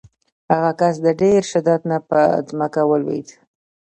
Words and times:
هغه 0.53 0.71
کس 0.79 0.95
د 1.05 1.07
ډېر 1.21 1.41
شدت 1.51 1.81
نه 1.91 1.97
په 2.09 2.19
ځمکه 2.49 2.81
ولویېد. 2.89 3.29